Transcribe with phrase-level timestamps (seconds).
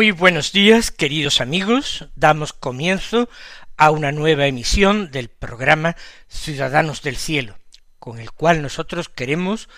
[0.00, 2.08] Muy buenos días, queridos amigos.
[2.16, 3.28] Damos comienzo
[3.76, 5.94] a una nueva emisión del programa
[6.26, 7.58] Ciudadanos del Cielo,
[7.98, 9.68] con el cual nosotros queremos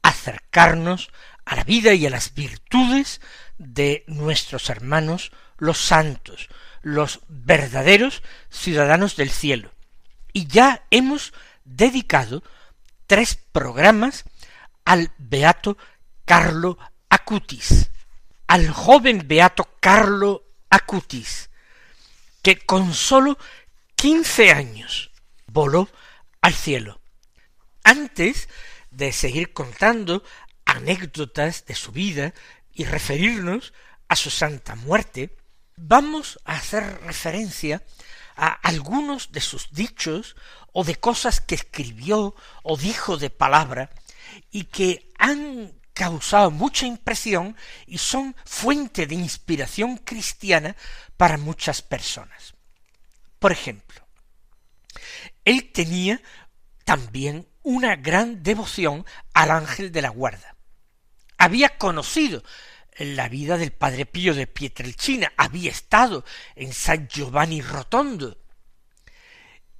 [0.00, 1.10] acercarnos
[1.44, 3.20] a la vida y a las virtudes
[3.58, 6.50] de nuestros hermanos los santos,
[6.82, 9.72] los verdaderos ciudadanos del cielo.
[10.32, 11.32] Y ya hemos
[11.64, 12.44] dedicado
[13.08, 14.22] tres programas
[14.84, 15.76] al beato
[16.24, 17.90] Carlo Acutis
[18.54, 21.50] al joven beato Carlo Acutis,
[22.40, 23.36] que con sólo
[23.96, 25.10] quince años
[25.48, 25.88] voló
[26.40, 27.00] al cielo.
[27.82, 28.48] Antes
[28.92, 30.22] de seguir contando
[30.66, 32.32] anécdotas de su vida
[32.72, 33.72] y referirnos
[34.06, 35.36] a su santa muerte,
[35.74, 37.82] vamos a hacer referencia
[38.36, 40.36] a algunos de sus dichos
[40.72, 43.90] o de cosas que escribió o dijo de palabra
[44.52, 47.56] y que han causado mucha impresión
[47.86, 50.76] y son fuente de inspiración cristiana
[51.16, 52.54] para muchas personas.
[53.38, 54.06] Por ejemplo,
[55.44, 56.20] él tenía
[56.84, 60.56] también una gran devoción al ángel de la guarda.
[61.38, 62.42] Había conocido
[62.98, 66.24] la vida del padre Pío de Pietrelcina, había estado
[66.54, 68.43] en San Giovanni Rotondo,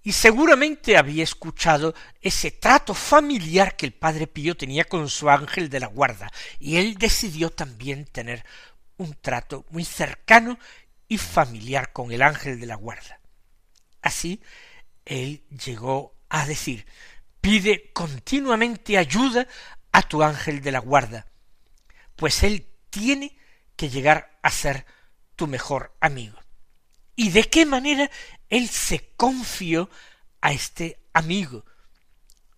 [0.07, 5.71] y seguramente había escuchado ese trato familiar que el padre Pío tenía con su ángel
[5.71, 8.45] de la guarda, y él decidió también tener
[8.99, 10.59] un trato muy cercano
[11.09, 13.19] y familiar con el ángel de la guarda.
[14.03, 14.43] Así,
[15.07, 16.87] él llegó a decir,
[17.41, 19.49] pide continuamente ayuda
[19.91, 21.27] a tu ángel de la guarda,
[22.15, 23.39] pues él tiene
[23.75, 24.85] que llegar a ser
[25.35, 26.44] tu mejor amigo.
[27.17, 28.11] ¿Y de qué manera
[28.49, 29.89] él se confió
[30.41, 31.65] a este amigo,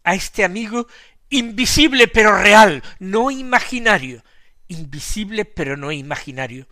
[0.03, 0.87] a este amigo
[1.29, 4.25] invisible pero real, no imaginario,
[4.69, 6.67] invisible pero no imaginario,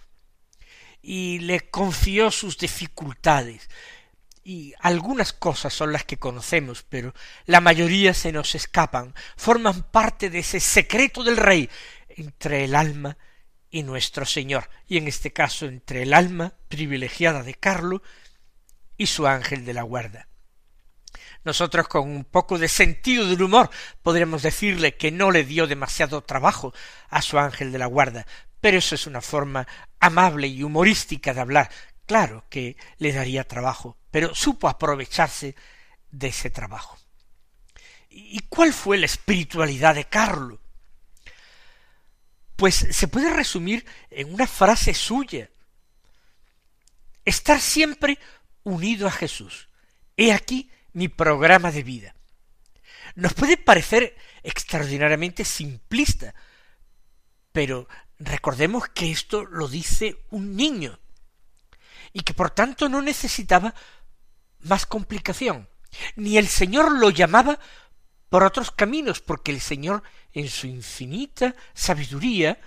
[1.02, 3.68] y le confió sus dificultades,
[4.42, 7.14] y algunas cosas son las que conocemos, pero
[7.46, 11.68] la mayoría se nos escapan, forman parte de ese secreto del rey
[12.08, 13.16] entre el alma
[13.74, 18.04] y nuestro Señor, y en este caso entre el alma privilegiada de Carlo
[18.96, 20.28] y su ángel de la guarda.
[21.42, 23.70] Nosotros con un poco de sentido del humor
[24.00, 26.72] podremos decirle que no le dio demasiado trabajo
[27.08, 28.28] a su ángel de la guarda,
[28.60, 29.66] pero eso es una forma
[29.98, 31.68] amable y humorística de hablar.
[32.06, 35.56] Claro que le daría trabajo, pero supo aprovecharse
[36.12, 36.96] de ese trabajo.
[38.08, 40.60] ¿Y cuál fue la espiritualidad de Carlo?
[42.56, 45.50] Pues se puede resumir en una frase suya.
[47.24, 48.18] Estar siempre
[48.62, 49.68] unido a Jesús.
[50.16, 52.14] He aquí mi programa de vida.
[53.14, 56.34] Nos puede parecer extraordinariamente simplista,
[57.52, 57.88] pero
[58.18, 60.98] recordemos que esto lo dice un niño
[62.12, 63.74] y que por tanto no necesitaba
[64.60, 65.68] más complicación,
[66.16, 67.58] ni el Señor lo llamaba
[68.34, 70.02] por otros caminos, porque el Señor
[70.32, 72.58] en su infinita sabiduría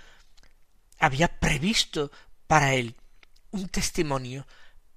[0.98, 2.10] había previsto
[2.46, 2.96] para él
[3.50, 4.46] un testimonio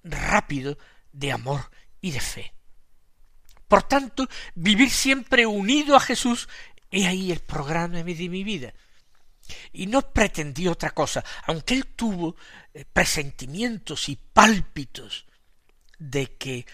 [0.02, 0.78] rápido
[1.12, 1.70] de amor
[2.00, 2.54] y de fe.
[3.68, 6.48] Por tanto, vivir siempre unido a Jesús,
[6.90, 8.74] he ahí el programa de mi vida.
[9.74, 12.38] Y no pretendió otra cosa, aunque él tuvo
[12.74, 15.26] eh, presentimientos y pálpitos
[16.00, 16.66] de que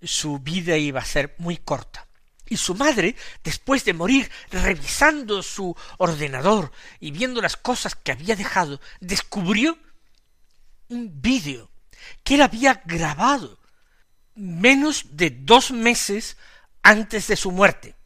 [0.00, 2.08] su vida iba a ser muy corta.
[2.52, 6.70] Y su madre, después de morir, revisando su ordenador
[7.00, 9.78] y viendo las cosas que había dejado, descubrió
[10.88, 11.70] un vídeo
[12.22, 13.58] que él había grabado
[14.34, 16.36] menos de dos meses
[16.82, 17.96] antes de su muerte.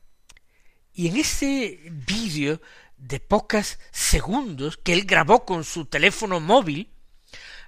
[0.92, 2.60] Y en ese vídeo
[2.96, 6.92] de pocos segundos que él grabó con su teléfono móvil,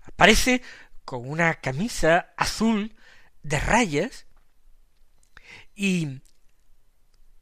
[0.05, 0.63] aparece
[1.05, 2.95] con una camisa azul
[3.43, 4.27] de rayas
[5.75, 6.21] y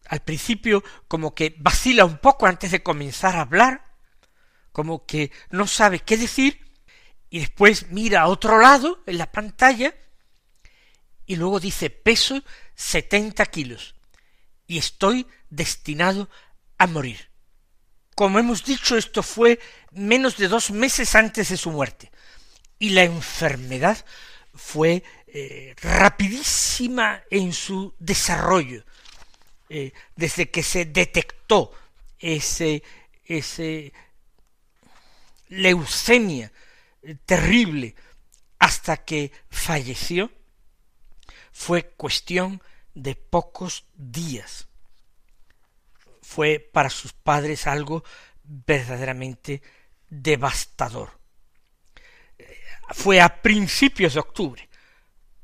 [0.09, 3.85] al principio como que vacila un poco antes de comenzar a hablar,
[4.73, 6.71] como que no sabe qué decir,
[7.31, 9.95] y después mira a otro lado en la pantalla,
[11.25, 12.43] y luego dice peso
[12.75, 13.95] setenta kilos,
[14.67, 16.29] y estoy destinado
[16.79, 17.31] a morir.
[18.15, 19.59] Como hemos dicho, esto fue
[19.93, 22.11] menos de dos meses antes de su muerte,
[22.79, 24.05] y la enfermedad
[24.55, 28.85] fue eh, rapidísima en su desarrollo,
[29.69, 31.73] eh, desde que se detectó
[32.19, 32.83] ese,
[33.25, 33.93] ese
[35.49, 36.53] leucemia
[37.25, 37.95] terrible
[38.59, 40.31] hasta que falleció,
[41.53, 42.63] fue cuestión
[42.95, 44.67] de pocos días.
[46.23, 48.03] Fue para sus padres algo
[48.43, 49.63] verdaderamente
[50.09, 51.19] devastador.
[52.91, 54.69] Fue a principios de octubre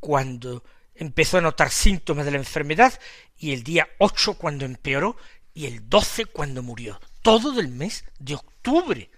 [0.01, 0.65] cuando
[0.95, 2.99] empezó a notar síntomas de la enfermedad
[3.43, 5.17] y el día ocho cuando empeoró
[5.53, 7.01] y el doce cuando murió.
[7.23, 9.11] Todo del mes de octubre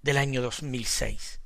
[0.00, 1.40] del año 2006.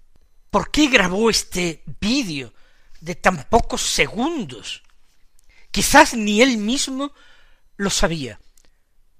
[0.48, 2.54] ¿Por qué grabó este vídeo
[3.00, 4.84] de tan pocos segundos?
[5.72, 7.12] Quizás ni él mismo
[7.76, 8.38] lo sabía.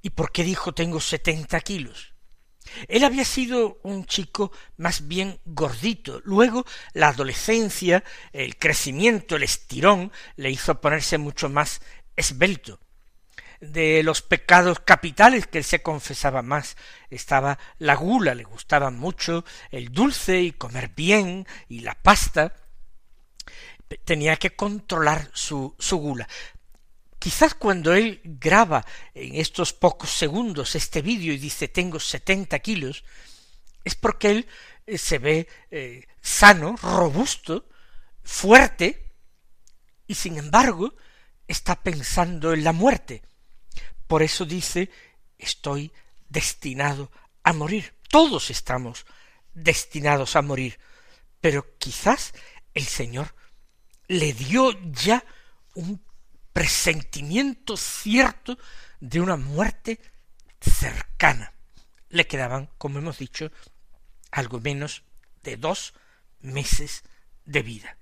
[0.03, 2.15] ¿Y por qué dijo tengo setenta kilos?
[2.87, 6.23] Él había sido un chico más bien gordito.
[6.25, 11.81] Luego la adolescencia, el crecimiento, el estirón, le hizo ponerse mucho más
[12.15, 12.79] esbelto.
[13.61, 16.77] De los pecados capitales que él se confesaba más
[17.11, 22.55] estaba la gula, le gustaba mucho el dulce y comer bien y la pasta.
[24.05, 26.27] Tenía que controlar su, su gula.
[27.19, 33.05] Quizás cuando él graba en estos pocos segundos este vídeo y dice tengo setenta kilos,
[33.85, 34.49] es porque él
[34.87, 37.69] eh, se ve eh, sano, robusto,
[38.25, 39.13] fuerte,
[40.07, 40.95] y sin embargo
[41.47, 43.23] está pensando en la muerte.
[44.11, 44.91] Por eso dice
[45.39, 45.93] estoy
[46.29, 47.13] destinado
[47.45, 47.95] a morir.
[48.09, 49.07] Todos estamos
[49.55, 50.81] destinados a morir.
[51.41, 52.35] Pero quizás
[52.75, 53.37] el Señor
[54.09, 55.25] le dio ya
[55.77, 56.05] un
[56.53, 58.59] presentimiento cierto
[58.99, 60.01] de una muerte
[60.61, 61.55] cercana.
[62.09, 63.53] Le quedaban, como hemos dicho,
[64.33, 65.05] algo menos
[65.45, 65.95] de dos
[66.41, 67.05] meses
[67.45, 67.97] de vida.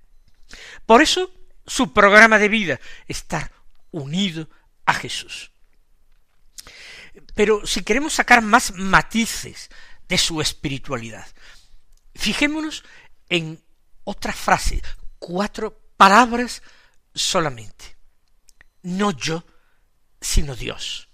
[0.87, 1.31] Por eso
[1.67, 3.51] su programa de vida, estar
[3.91, 4.49] unido
[4.87, 5.51] a Jesús.
[7.35, 9.69] Pero si queremos sacar más matices
[10.07, 11.27] de su espiritualidad,
[12.15, 12.83] fijémonos
[13.29, 13.61] en
[14.03, 14.81] otra frase,
[15.19, 16.61] cuatro palabras
[17.13, 17.99] solamente
[18.83, 19.45] no yo,
[20.21, 21.09] sino Dios.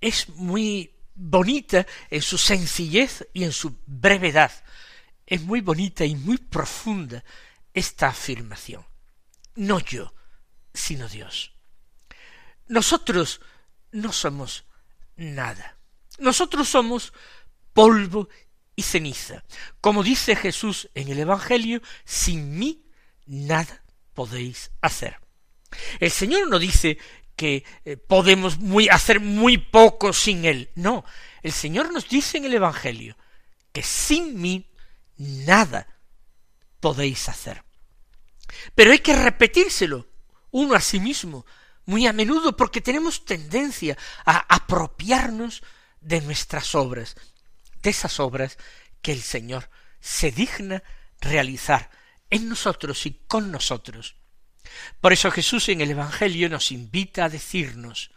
[0.00, 4.52] Es muy bonita en su sencillez y en su brevedad.
[5.26, 7.22] Es muy bonita y muy profunda
[7.72, 8.84] esta afirmación.
[9.54, 10.14] No yo,
[10.72, 11.52] sino Dios.
[12.66, 13.40] Nosotros
[13.92, 14.64] no somos
[15.16, 15.78] nada.
[16.18, 17.12] Nosotros somos
[17.72, 18.28] polvo
[18.76, 19.44] y ceniza.
[19.80, 22.84] Como dice Jesús en el Evangelio, sin mí
[23.26, 23.84] nada
[24.14, 25.18] podéis hacer.
[25.98, 26.98] El Señor no dice
[27.36, 30.70] que eh, podemos muy, hacer muy poco sin Él.
[30.74, 31.04] No,
[31.42, 33.16] el Señor nos dice en el Evangelio
[33.72, 34.70] que sin mí
[35.16, 35.86] nada
[36.80, 37.64] podéis hacer.
[38.74, 40.08] Pero hay que repetírselo
[40.50, 41.46] uno a sí mismo
[41.90, 45.62] muy a menudo porque tenemos tendencia a apropiarnos
[46.00, 47.16] de nuestras obras,
[47.82, 48.58] de esas obras
[49.02, 49.68] que el Señor
[50.00, 50.84] se digna
[51.20, 51.90] realizar
[52.30, 54.14] en nosotros y con nosotros.
[55.00, 58.12] Por eso Jesús en el Evangelio nos invita a decirnos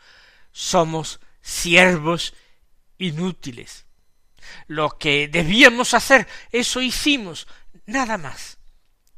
[0.51, 2.35] somos siervos
[2.99, 3.85] inútiles.
[4.67, 7.47] Lo que debíamos hacer, eso hicimos,
[7.87, 8.59] nada más.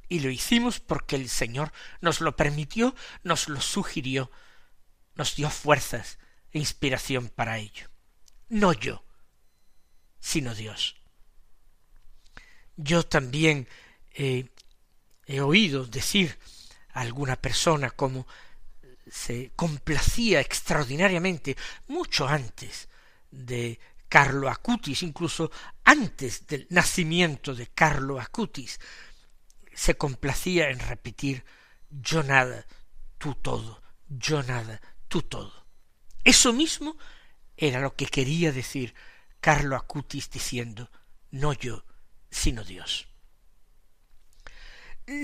[0.08, 4.32] Y lo hicimos porque el Señor nos lo permitió, nos lo sugirió,
[5.15, 6.19] nos dio fuerzas
[6.51, 7.89] e inspiración para ello.
[8.50, 9.03] No yo,
[10.19, 10.95] sino Dios.
[12.77, 13.67] Yo también
[14.13, 16.38] he oído decir
[16.89, 18.27] alguna persona como
[19.10, 21.55] se complacía extraordinariamente
[21.88, 22.89] mucho antes
[23.31, 25.51] de Carlo Acutis, incluso
[25.84, 28.79] antes del nacimiento de Carlo Acutis,
[29.74, 31.43] se complacía en repetir
[31.89, 32.65] yo nada,
[33.17, 35.66] tú todo, yo nada, tú todo.
[36.24, 36.98] Eso mismo
[37.58, 38.94] era lo que quería decir
[39.40, 40.90] Carlo Acutis diciendo
[41.32, 41.86] no yo,
[42.30, 43.08] sino Dios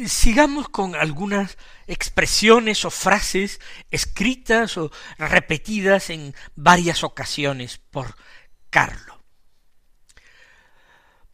[0.08, 1.58] sigamos con algunas
[1.88, 3.60] expresiones o frases
[3.90, 8.16] escritas o repetidas en varias ocasiones por
[8.70, 9.20] Carlo.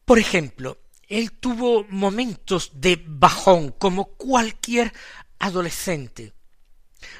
[0.05, 4.93] Por ejemplo, él tuvo momentos de bajón como cualquier
[5.39, 6.33] adolescente,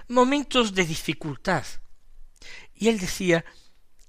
[0.08, 1.66] momentos de dificultad,
[2.80, 3.44] Y él decía,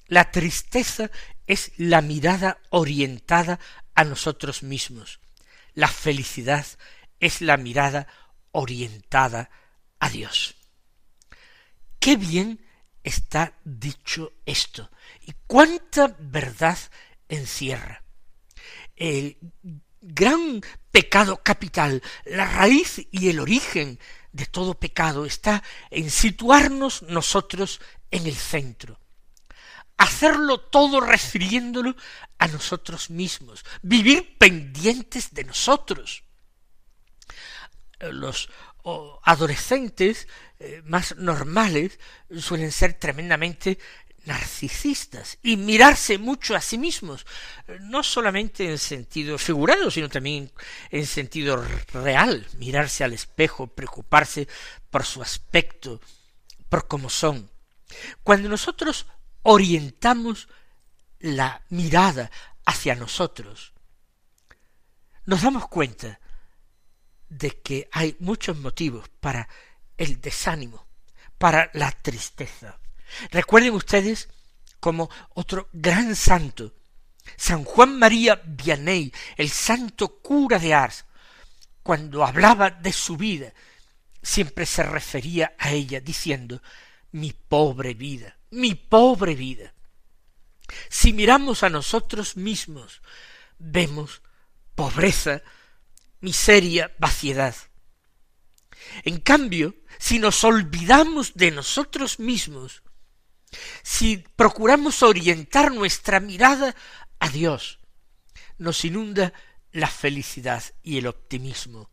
[0.07, 1.11] la tristeza
[1.47, 3.59] es la mirada orientada
[3.95, 5.21] a nosotros mismos.
[5.73, 6.67] La felicidad
[7.19, 8.07] es la mirada
[8.53, 9.51] orientada
[9.99, 10.57] a Dios.
[11.99, 12.65] Qué bien
[13.03, 14.91] está dicho esto
[15.27, 16.79] y cuánta verdad
[17.29, 18.03] encierra.
[18.97, 19.39] El
[20.01, 20.61] gran
[20.91, 23.99] pecado capital, la raíz y el origen
[24.33, 27.81] de todo pecado está en situarnos nosotros
[28.11, 28.99] en el centro,
[29.97, 31.97] hacerlo todo refiriéndolo
[32.39, 36.23] a nosotros mismos, vivir pendientes de nosotros.
[38.01, 38.49] Los
[39.25, 40.29] adolescentes
[40.61, 41.99] eh, más normales
[42.39, 43.79] suelen ser tremendamente
[44.25, 47.27] narcisistas y mirarse mucho a sí mismos,
[47.81, 50.53] no solamente en sentido figurado, sino también
[50.91, 54.49] en sentido real, mirarse al espejo, preocuparse
[54.91, 56.01] por su aspecto,
[56.69, 57.51] por cómo son.
[58.23, 59.07] Cuando nosotros
[59.43, 60.49] orientamos
[61.21, 62.31] la mirada
[62.65, 63.73] hacia nosotros,
[65.25, 66.21] nos damos cuenta
[67.29, 69.49] de que hay muchos motivos para
[69.97, 70.87] el desánimo,
[71.39, 72.79] para la tristeza.
[73.31, 74.29] Recuerden ustedes
[74.81, 76.75] como otro gran santo,
[77.37, 81.05] San Juan María Vianney, el santo cura de Ars,
[81.83, 83.53] cuando hablaba de su vida,
[84.23, 86.61] siempre se refería a ella diciendo
[87.13, 89.73] mi pobre vida, mi pobre vida.
[90.91, 93.01] Si miramos a nosotros mismos,
[93.59, 94.21] vemos
[94.75, 95.43] pobreza,
[96.21, 97.55] miseria, vaciedad.
[99.05, 102.83] En cambio, si nos olvidamos de nosotros mismos,
[103.83, 106.75] si procuramos orientar nuestra mirada
[107.19, 107.79] a Dios,
[108.59, 109.33] nos inunda
[109.73, 111.91] la felicidad y el optimismo.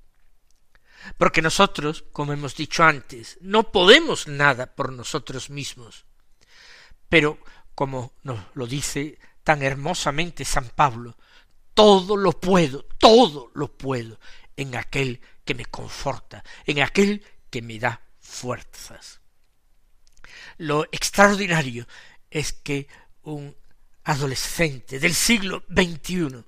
[1.17, 6.05] Porque nosotros, como hemos dicho antes, no podemos nada por nosotros mismos.
[7.09, 7.37] Pero,
[7.75, 11.15] como nos lo dice tan hermosamente San Pablo,
[11.75, 14.19] todo lo puedo, todo lo puedo
[14.55, 19.21] en aquel que me conforta, en aquel que me da fuerzas.
[20.57, 21.87] Lo extraordinario
[22.29, 22.87] es que
[23.23, 23.55] un
[24.03, 26.43] adolescente del siglo XXI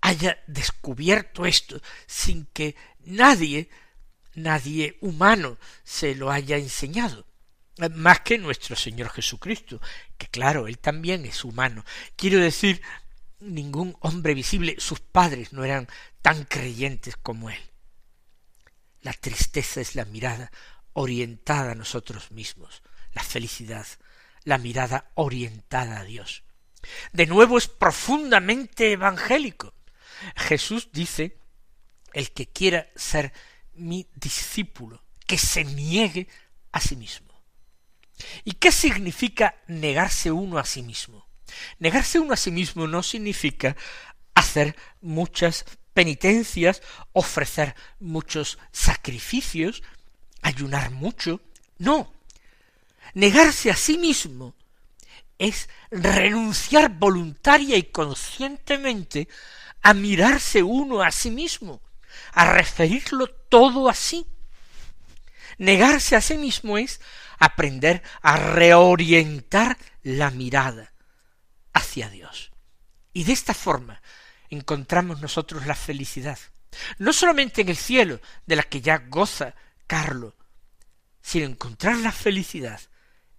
[0.00, 3.70] haya descubierto esto sin que nadie,
[4.34, 7.24] nadie humano se lo haya enseñado,
[7.94, 9.80] más que nuestro Señor Jesucristo,
[10.18, 11.84] que claro, Él también es humano.
[12.16, 12.82] Quiero decir,
[13.38, 15.88] ningún hombre visible, sus padres no eran
[16.20, 17.60] tan creyentes como Él.
[19.00, 20.50] La tristeza es la mirada
[20.92, 22.82] orientada a nosotros mismos,
[23.12, 23.86] la felicidad,
[24.44, 26.44] la mirada orientada a Dios.
[27.12, 29.74] De nuevo es profundamente evangélico.
[30.36, 31.38] Jesús dice,
[32.12, 33.32] el que quiera ser
[33.74, 36.28] mi discípulo, que se niegue
[36.72, 37.32] a sí mismo.
[38.44, 41.26] ¿Y qué significa negarse uno a sí mismo?
[41.78, 43.76] Negarse uno a sí mismo no significa
[44.34, 46.82] hacer muchas penitencias,
[47.12, 49.82] ofrecer muchos sacrificios,
[50.42, 51.40] ayunar mucho.
[51.78, 52.12] No.
[53.14, 54.54] Negarse a sí mismo
[55.38, 59.28] es renunciar voluntaria y conscientemente
[59.82, 61.82] a mirarse uno a sí mismo,
[62.32, 64.26] a referirlo todo a sí.
[65.58, 67.00] Negarse a sí mismo es
[67.38, 70.92] aprender a reorientar la mirada
[71.72, 72.52] hacia Dios.
[73.12, 74.00] Y de esta forma
[74.48, 76.38] encontramos nosotros la felicidad,
[76.98, 79.54] no solamente en el cielo, de la que ya goza
[79.86, 80.36] Carlo,
[81.20, 82.80] sino encontrar la felicidad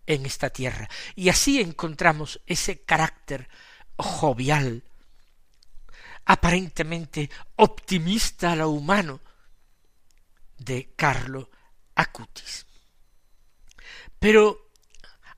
[0.06, 0.90] en esta tierra.
[1.16, 3.50] Y así encontramos ese carácter
[3.98, 4.84] jovial,
[6.26, 9.22] aparentemente optimista a lo humano
[10.58, 11.50] de Carlo
[11.96, 12.66] Acutis.
[14.20, 14.72] Pero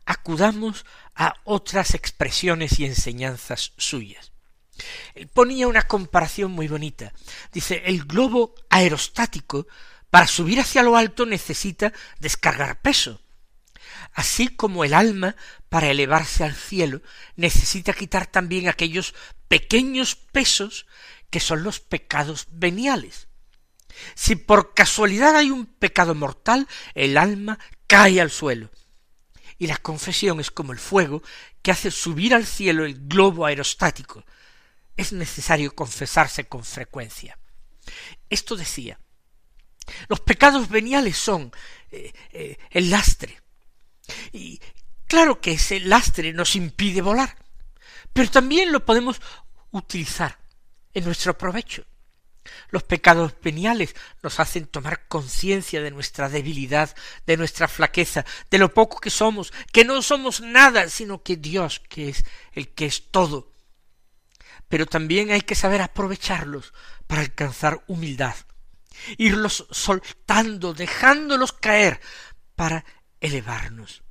[0.06, 0.86] acudamos
[1.16, 4.32] a otras expresiones y enseñanzas suyas.
[5.14, 7.14] Él ponía una comparación muy bonita.
[7.52, 9.68] Dice, el globo aerostático
[10.16, 13.20] para subir hacia lo alto necesita descargar peso.
[14.14, 15.36] Así como el alma,
[15.68, 17.02] para elevarse al cielo,
[17.36, 19.14] necesita quitar también aquellos
[19.50, 20.86] pequeños pesos
[21.30, 23.28] que son los pecados veniales.
[24.16, 28.72] Si por casualidad hay un pecado mortal, el alma cae al suelo.
[29.58, 31.24] Y la confesión es como el fuego
[31.62, 34.24] que hace subir al cielo el globo aerostático.
[34.96, 37.38] Es necesario confesarse con frecuencia.
[38.30, 38.98] Esto decía.
[40.08, 41.52] Los pecados veniales son
[41.92, 43.42] eh, eh, el lastre.
[44.32, 44.60] Y
[45.08, 47.36] claro que ese lastre nos impide volar,
[48.14, 49.22] pero también lo podemos
[49.72, 50.38] utilizar
[50.94, 51.86] en nuestro provecho.
[52.70, 58.74] Los pecados veniales nos hacen tomar conciencia de nuestra debilidad, de nuestra flaqueza, de lo
[58.74, 62.24] poco que somos, que no somos nada, sino que Dios, que es
[62.54, 63.52] el que es todo.
[64.68, 66.74] Pero también hay que saber aprovecharlos
[67.08, 68.36] para alcanzar humildad,
[69.18, 72.00] irlos soltando, dejándolos caer
[72.56, 72.86] para
[73.20, 74.04] elevarnos.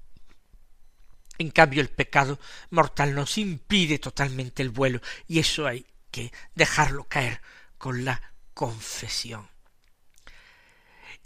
[1.39, 2.39] En cambio, el pecado
[2.71, 7.41] mortal nos impide totalmente el vuelo, y eso hay que dejarlo caer
[7.77, 9.49] con la confesión.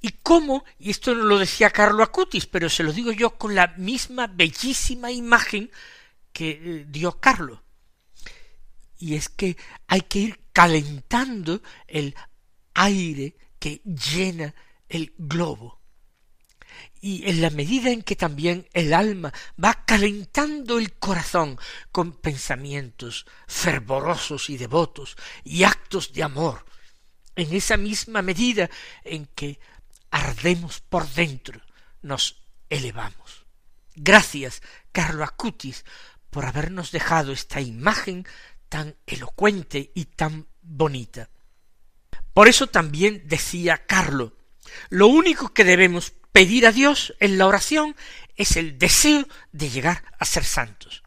[0.01, 0.65] ¿Y cómo?
[0.79, 4.29] Y esto no lo decía Carlo Acutis, pero se lo digo yo con la misma
[4.29, 5.71] bellísima imagen
[6.33, 7.63] que eh, dio Carlo.
[8.97, 12.15] Y es que hay que ir calentando el
[12.75, 14.55] aire que llena
[14.89, 15.81] el globo.
[17.01, 21.59] Y en la medida en que también el alma va calentando el corazón
[21.93, 26.65] con pensamientos fervorosos y devotos y actos de amor,
[27.37, 28.69] en esa misma medida
[29.05, 29.61] en que
[30.11, 31.61] ardemos por dentro,
[32.03, 33.47] nos elevamos.
[33.95, 34.63] Gracias,
[34.93, 35.85] Carlo Acutis,
[36.31, 38.27] por habernos dejado esta imagen
[38.69, 41.31] tan elocuente y tan bonita.
[42.39, 44.33] Por eso también decía Carlo,
[44.91, 47.97] lo único que debemos pedir a Dios en la oración
[48.37, 51.03] es el deseo de llegar a ser santos.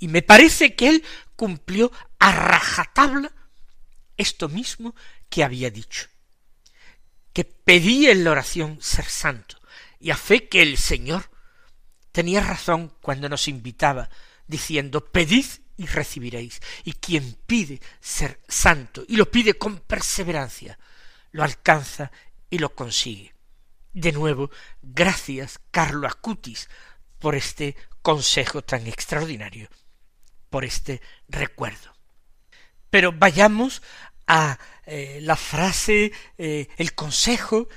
[0.00, 1.04] Y me parece que él
[1.36, 3.30] cumplió a rajatabla
[4.16, 4.96] esto mismo
[5.28, 6.08] que había dicho,
[7.32, 9.56] que pedía en la oración ser santo,
[10.00, 11.30] y a fe que el Señor
[12.10, 14.10] tenía razón cuando nos invitaba,
[14.48, 15.46] diciendo, pedid
[15.80, 16.60] y recibiréis.
[16.84, 20.78] Y quien pide ser santo y lo pide con perseverancia,
[21.32, 22.12] lo alcanza
[22.50, 23.34] y lo consigue.
[23.94, 24.50] De nuevo,
[24.82, 26.68] gracias, Carlo Acutis,
[27.18, 29.70] por este consejo tan extraordinario,
[30.50, 31.96] por este recuerdo.
[32.90, 33.80] Pero vayamos
[34.26, 37.68] a eh, la frase, eh, el consejo,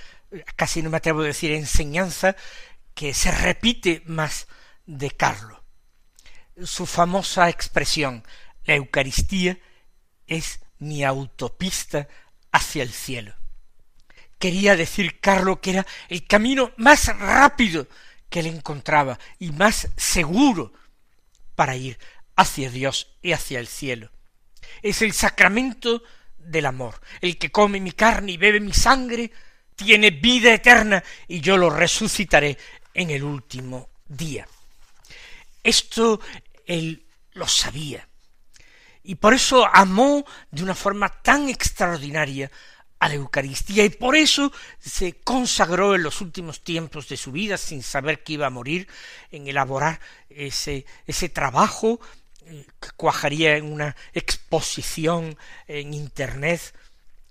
[0.58, 2.36] casi no me atrevo a decir enseñanza,
[2.94, 4.48] que se repite más
[4.86, 5.63] de Carlo
[6.66, 8.24] su famosa expresión,
[8.66, 9.58] la Eucaristía
[10.28, 12.08] es mi autopista
[12.52, 13.34] hacia el cielo.
[14.40, 17.88] Quería decir Carlo que era el camino más rápido
[18.30, 20.74] que él encontraba y más seguro
[21.56, 21.98] para ir
[22.36, 24.12] hacia Dios y hacia el cielo.
[24.82, 26.04] Es el sacramento
[26.38, 27.00] del amor.
[27.22, 29.32] El que come mi carne y bebe mi sangre
[29.76, 32.58] tiene vida eterna y yo lo resucitaré
[32.94, 34.48] en el último día.
[35.64, 36.20] Esto
[36.66, 38.08] él lo sabía.
[39.04, 42.50] Y por eso amó de una forma tan extraordinaria
[43.00, 47.58] a la Eucaristía y por eso se consagró en los últimos tiempos de su vida,
[47.58, 48.88] sin saber que iba a morir,
[49.30, 50.00] en elaborar
[50.30, 52.00] ese, ese trabajo
[52.46, 56.74] eh, que cuajaría en una exposición en Internet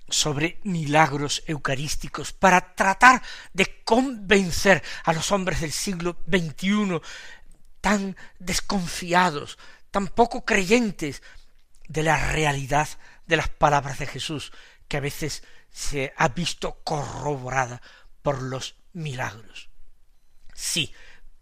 [0.09, 3.23] sobre milagros eucarísticos para tratar
[3.55, 7.01] de convencer a los hombres del siglo XXI
[7.83, 9.59] tan desconfiados,
[9.90, 11.23] tan poco creyentes
[11.88, 12.88] de la realidad
[13.27, 14.53] de las palabras de Jesús,
[14.88, 17.83] que a veces se ha visto corroborada
[18.23, 19.68] por los milagros.
[20.55, 20.95] Sí,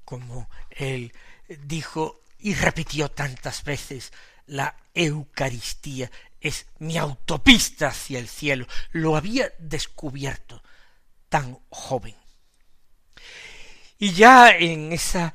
[0.05, 1.13] como él
[1.49, 4.13] dijo y repitió tantas veces,
[4.47, 8.67] la Eucaristía es mi autopista hacia el cielo.
[8.93, 10.63] Lo había descubierto
[11.29, 12.17] tan joven.
[13.99, 15.35] Y ya en esa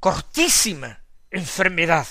[0.00, 2.06] cortísima enfermedad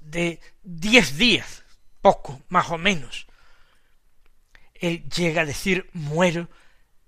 [0.00, 1.64] de diez días,
[2.00, 3.26] poco más o menos,
[4.74, 6.48] él llega a decir muero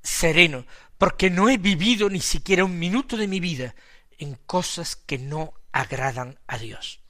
[0.02, 0.66] sereno,
[0.98, 3.74] porque no he vivido ni siquiera un minuto de mi vida
[4.18, 7.00] en cosas que no agradan a Dios.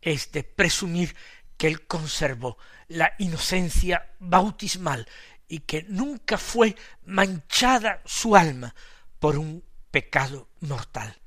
[0.00, 1.14] Es de presumir
[1.56, 2.56] que él conservó
[2.88, 5.06] la inocencia bautismal
[5.46, 8.74] y que nunca fue manchada su alma
[9.18, 11.19] por un pecado mortal.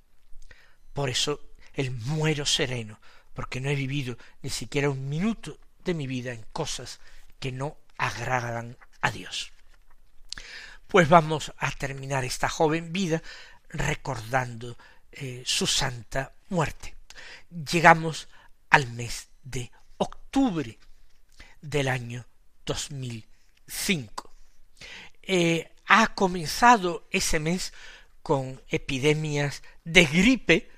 [0.94, 1.42] Por eso
[1.74, 3.00] el muero sereno,
[3.34, 7.00] porque no he vivido ni siquiera un minuto de mi vida en cosas
[7.40, 9.52] que no agradan a Dios.
[10.88, 13.22] Pues vamos a terminar esta joven vida
[13.70, 14.78] recordando
[15.12, 16.96] eh, su santa muerte.
[17.50, 18.28] Llegamos
[18.70, 20.78] al mes de octubre
[21.62, 22.26] del año
[22.66, 24.32] 2005.
[25.24, 27.74] Eh, ha comenzado ese mes
[28.22, 30.70] con epidemias de gripe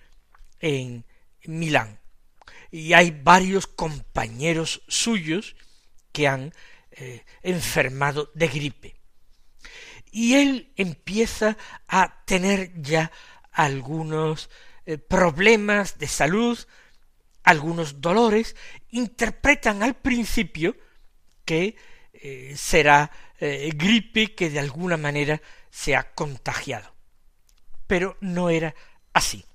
[0.66, 1.06] en
[1.44, 2.00] Milán.
[2.72, 5.56] Y hay varios compañeros suyos
[6.12, 6.54] que han
[6.90, 8.96] eh, enfermado de gripe.
[10.12, 11.56] Y él empieza
[11.88, 13.12] a tener ya
[13.52, 14.50] algunos
[14.88, 16.58] eh, problemas de salud,
[17.44, 18.56] algunos dolores,
[18.90, 20.76] interpretan al principio
[21.46, 21.76] que
[22.14, 26.96] eh, será gripe que de alguna manera se ha contagiado.
[27.86, 28.74] Pero no era
[29.14, 29.46] así.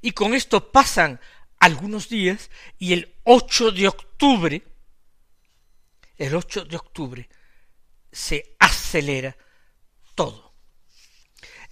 [0.00, 1.20] Y con esto pasan
[1.58, 4.62] algunos días y el 8 de octubre,
[6.16, 7.28] el 8 de octubre,
[8.10, 9.36] se acelera
[10.14, 10.52] todo.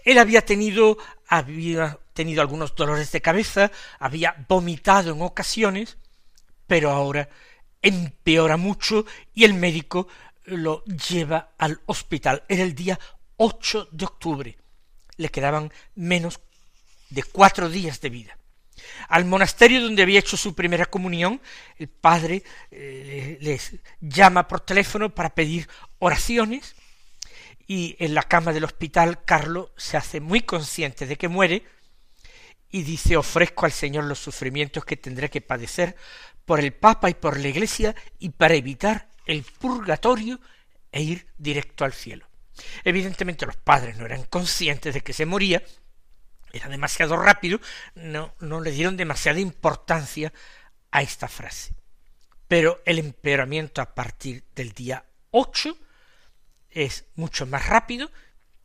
[0.05, 5.99] Él había tenido, había tenido algunos dolores de cabeza, había vomitado en ocasiones,
[6.67, 7.29] pero ahora
[7.83, 10.09] empeora mucho y el médico
[10.45, 12.45] lo lleva al hospital.
[12.49, 12.99] Era el día
[13.37, 14.59] 8 de octubre.
[15.17, 16.41] Le quedaban menos
[17.11, 18.39] de cuatro días de vida.
[19.09, 21.41] Al monasterio donde había hecho su primera comunión,
[21.77, 25.69] el padre eh, les llama por teléfono para pedir
[25.99, 26.77] oraciones
[27.67, 31.65] y en la cama del hospital Carlos se hace muy consciente de que muere
[32.71, 35.97] y dice ofrezco al Señor los sufrimientos que tendré que padecer
[36.45, 40.41] por el Papa y por la Iglesia y para evitar el purgatorio
[40.91, 42.27] e ir directo al cielo.
[42.85, 45.63] Evidentemente los padres no eran conscientes de que se moría,
[46.53, 47.61] era demasiado rápido,
[47.95, 50.33] no, no le dieron demasiada importancia
[50.91, 51.75] a esta frase.
[52.47, 55.77] Pero el empeoramiento a partir del día 8
[56.71, 58.11] es mucho más rápido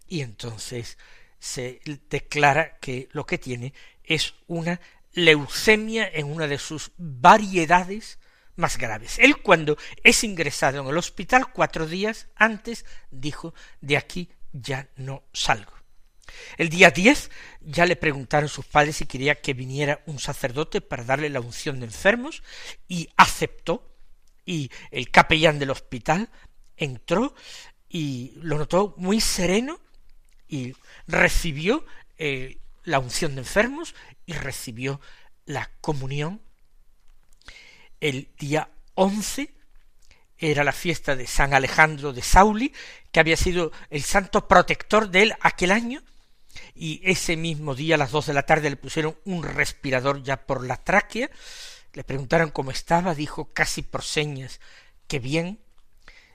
[0.07, 0.97] y entonces
[1.39, 4.79] se declara que lo que tiene es una
[5.11, 8.19] leucemia en una de sus variedades
[8.55, 9.19] más graves.
[9.19, 15.23] Él cuando es ingresado en el hospital cuatro días antes dijo de aquí ya no
[15.33, 15.73] salgo.
[16.57, 17.29] El día diez
[17.61, 21.79] ya le preguntaron sus padres si quería que viniera un sacerdote para darle la unción
[21.79, 22.43] de enfermos
[22.87, 23.93] y aceptó
[24.45, 26.29] y el capellán del hospital
[26.77, 27.33] entró
[27.89, 29.79] y lo notó muy sereno
[30.47, 30.73] y
[31.07, 31.85] recibió
[32.17, 34.99] eh, la unción de enfermos y recibió
[35.45, 36.41] la comunión.
[37.99, 39.53] El día once
[40.37, 42.73] era la fiesta de San Alejandro de Sauli,
[43.11, 46.01] que había sido el santo protector de él aquel año,
[46.75, 50.45] y ese mismo día a las dos de la tarde le pusieron un respirador ya
[50.45, 51.29] por la tráquea,
[51.93, 54.59] le preguntaron cómo estaba, dijo casi por señas
[55.07, 55.59] que bien,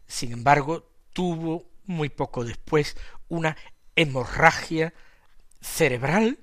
[0.07, 2.97] sin embargo tuvo muy poco después
[3.29, 3.57] una
[3.97, 4.95] hemorragia
[5.61, 6.39] cerebral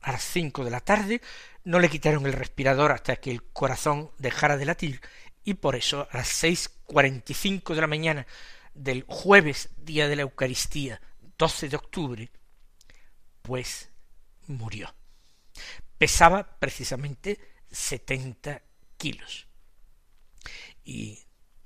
[0.00, 1.20] a las cinco de la tarde,
[1.62, 5.00] no le quitaron el respirador hasta que el corazón dejara de latir
[5.44, 8.26] y por eso a las seis cuarenta y cinco de la mañana
[8.74, 11.00] del jueves, día de la Eucaristía,
[11.38, 12.30] 12 de octubre,
[13.42, 13.90] pues
[14.46, 14.94] murió.
[15.98, 17.38] Pesaba precisamente
[17.70, 18.62] setenta
[18.96, 19.46] kilos.
[20.84, 21.20] Y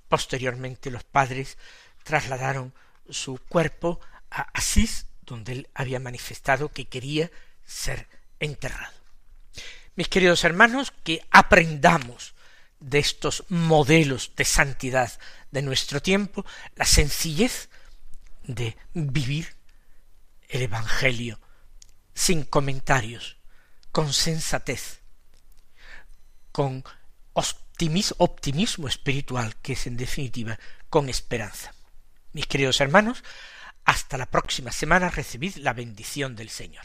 [0.09, 1.57] posteriormente los padres
[2.03, 2.75] trasladaron
[3.09, 7.31] su cuerpo a Asís, donde él había manifestado que quería
[7.65, 8.09] ser
[8.41, 8.95] enterrado.
[9.97, 12.35] Mis queridos hermanos, que aprendamos
[12.81, 15.19] de estos modelos de santidad
[15.51, 17.71] de nuestro tiempo la sencillez
[18.43, 19.57] de vivir
[20.49, 21.41] el Evangelio
[22.15, 23.37] sin comentarios,
[23.93, 25.01] con sensatez,
[26.53, 26.85] con
[27.33, 31.75] optimismo, espiritual, que es en definitiva con esperanza.
[32.33, 33.23] Mis queridos hermanos,
[33.85, 36.85] hasta la próxima semana recibid la bendición del Señor.